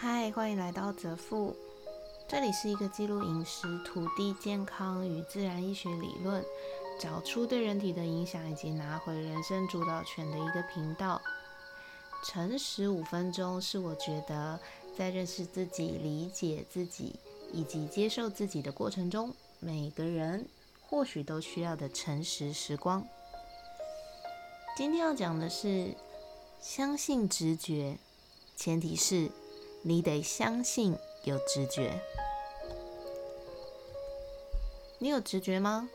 [0.00, 1.56] 嗨欢迎来到泽富。
[2.28, 6.44] 这里是一个记录饮食、土地健康与自然医学理论，
[7.00, 11.20] 找出对人体的影响以及拿回人生主导权的一个频道。
[12.24, 14.60] 诚实五分钟是我觉得
[14.96, 17.16] 在认识自己、理解自己
[17.52, 20.46] 以及接受自己的过程中，每个人
[20.80, 23.04] 或许都需要的诚实时光。
[24.76, 25.92] 今天要讲的是
[26.60, 27.98] 相信直觉。
[28.56, 29.30] 前提是
[29.82, 32.00] 你得相信有直觉。
[34.98, 35.88] 你有直觉吗？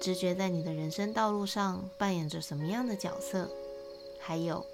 [0.00, 3.50] 直觉在你的人生道路上扮演着什么样的角色？
[4.20, 4.64] 还有，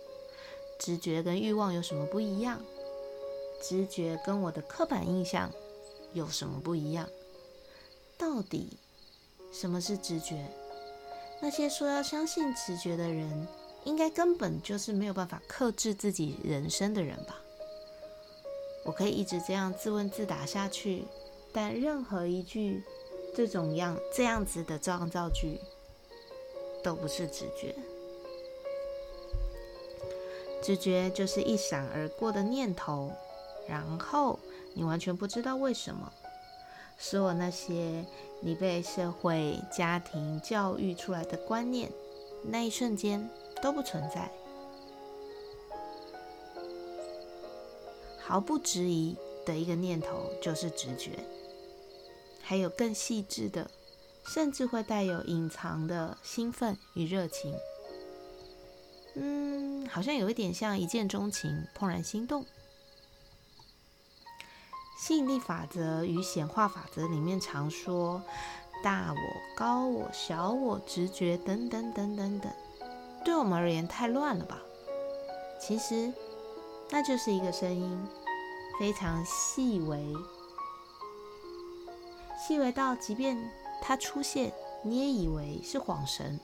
[0.79, 2.61] 直觉跟欲望有什么不一样？
[3.63, 5.51] 直觉跟我的刻板印象
[6.13, 7.09] 有什么不一样？
[8.19, 8.77] 到底
[9.53, 10.45] 什么是直觉？
[11.41, 13.47] 那些说要相信直觉的人。
[13.84, 17.41] 应该根本就是没有办法克制自己人生的人吧？
[18.84, 21.05] 我可以一直这样自问自答下去，
[21.52, 22.83] 但任何一句
[23.34, 25.58] 这种样这样子的造造句
[26.83, 27.75] 都不是直觉。
[30.62, 33.12] 直觉就是一闪而过的念头，
[33.66, 34.38] 然后
[34.75, 36.12] 你完全不知道为什么。
[36.98, 38.05] 所有那些
[38.41, 41.91] 你被社会、家庭教育出来的观念，
[42.44, 43.28] 那一瞬间。
[43.62, 44.28] 都不存在，
[48.25, 51.25] 毫不质疑的一个念头就是直觉，
[52.41, 53.70] 还有更细致的，
[54.25, 57.55] 甚至会带有隐藏的兴奋与热情。
[59.15, 62.47] 嗯，好像有一点像一见钟情、怦然心动。
[64.98, 68.23] 吸引力法则与显化法则里面常说
[68.84, 72.53] 大我、高我、小我、直觉等等等等等。
[73.25, 74.62] 对我们而言太乱了吧？
[75.61, 76.12] 其实，
[76.92, 78.06] 那就是一个声音，
[78.78, 80.14] 非常细微，
[82.38, 84.53] 细微到即便它出现，
[84.84, 86.38] 你也以为是恍神。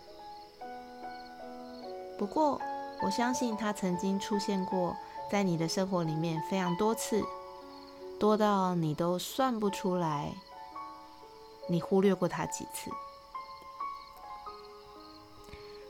[2.19, 2.59] 不过，
[3.03, 4.97] 我相信它曾经出现过
[5.31, 7.23] 在你的生活里面非常多次，
[8.19, 10.33] 多到你都算不出来，
[11.69, 12.91] 你忽略过它几次。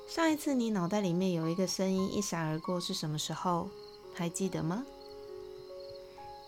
[0.08, 3.68] 上一次你脑袋里面有一个声音一闪而过是什么时候？
[4.18, 4.84] 还记得吗？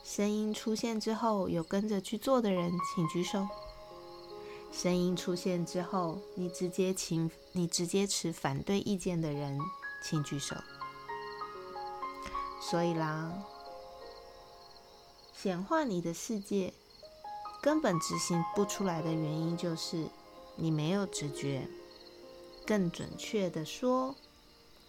[0.03, 3.47] 声音出现之后有跟着去做的人，请举手。
[4.73, 9.57] 声音出现之后，你直接请你直接持反对意见的人，
[10.03, 10.57] 请举手。
[12.61, 13.33] 所以啦，
[15.33, 16.75] 显化你的世界
[17.63, 20.09] 根本执行不出来的原因就是
[20.57, 21.69] 你没有直觉。
[22.67, 24.17] 更准确的说，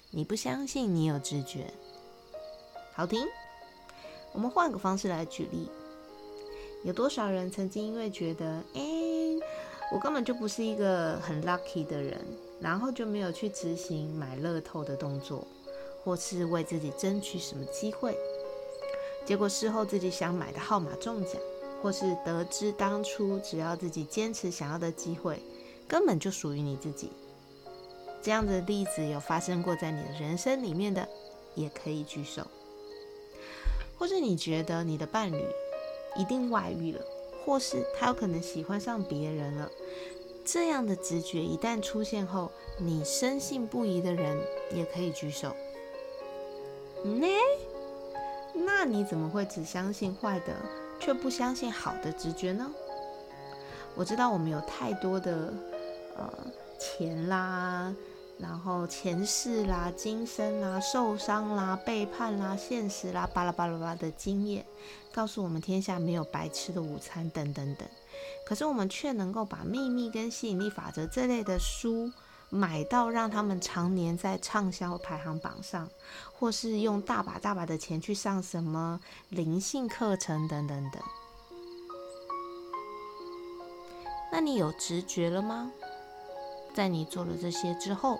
[0.09, 1.71] 你不相信你有直觉。
[3.01, 3.27] 好听，
[4.31, 5.67] 我们换个方式来举例。
[6.83, 8.81] 有多少人曾经因为觉得，哎，
[9.91, 12.23] 我根本就不是一个很 lucky 的人，
[12.59, 15.47] 然后就没有去执行买乐透的动作，
[16.03, 18.15] 或是为自己争取什么机会，
[19.25, 21.41] 结果事后自己想买的号码中奖，
[21.81, 25.41] 或是得知当初只要自己坚持想要的机会，
[25.87, 27.09] 根本就属于你自己。
[28.21, 31.09] 这样的例子有发生过在你的人生里面的，
[31.55, 32.45] 也可以举手。
[34.01, 35.45] 或者你觉得你的伴侣
[36.15, 37.05] 一定外遇了，
[37.45, 39.69] 或是他有可能喜欢上别人了，
[40.43, 44.41] 这样的直觉一旦出现后，你深信不疑的人
[44.73, 45.55] 也可以举手。
[47.03, 47.27] 呢？
[48.55, 50.55] 那你怎么会只相信坏的，
[50.99, 52.71] 却不相信好的直觉呢？
[53.93, 55.53] 我知道我们有太多的
[56.17, 56.33] 呃
[56.79, 57.95] 钱啦。
[58.41, 64.65] 然后前世啦、今生啦、受伤啦、背叛啦、现实啦、巴拉巴拉巴拉的经验，
[65.13, 67.87] 告诉我们天下没有白吃的午餐等等等。
[68.43, 72.11] 可是我们却能够把《秘密》跟《吸引力法则》这类的书
[72.49, 75.87] 买到，让他们常年在畅销排行榜上，
[76.33, 78.99] 或是用大把大把的钱去上什么
[79.29, 81.01] 灵性课程等等等。
[84.31, 85.71] 那你有直觉了吗？
[86.73, 88.19] 在你做了这些之后。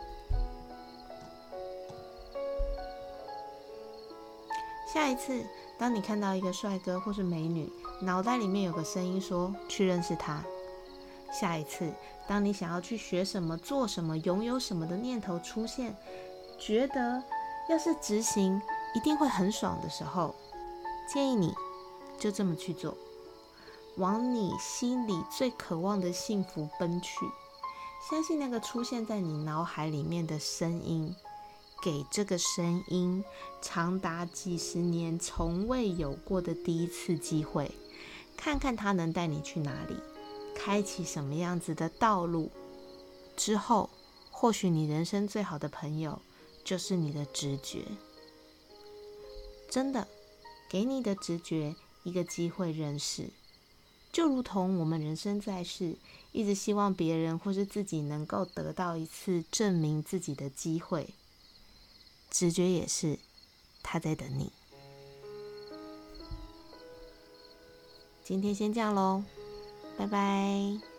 [4.94, 5.42] 下一次，
[5.78, 7.72] 当你看到一个帅哥或是美女，
[8.02, 10.44] 脑袋里面有个声音说去认识他。
[11.32, 11.90] 下一次，
[12.28, 15.96] 当你想要去学什么、做什么、拥有什么的念头出现，
[16.60, 17.24] 觉得
[17.70, 18.62] 要是执行
[18.94, 20.36] 一定会很爽的时候，
[21.08, 21.54] 建议你
[22.20, 22.94] 就这么去做，
[23.96, 27.26] 往你心里最渴望的幸福奔去。
[28.10, 31.16] 相信那个出现在你脑海里面的声音，
[31.82, 33.24] 给这个声音
[33.62, 37.72] 长达几十年从未有过的第一次机会，
[38.38, 39.96] 看看它能带你去哪里，
[40.56, 42.52] 开启什么样子的道路。
[43.36, 43.90] 之后，
[44.30, 46.22] 或许你人生最好的朋友
[46.64, 47.86] 就是你的直觉。
[49.68, 50.08] 真的，
[50.70, 53.30] 给你的直觉一个机会认识，
[54.12, 55.96] 就如同我们人生在世，
[56.32, 61.16] 一直希望别人或是自己能够得到一次证明自己的机会。
[62.32, 63.20] 直觉也是，
[63.84, 64.52] 他在等你。
[68.24, 69.24] 今天先这样喽，
[69.98, 70.91] 拜拜。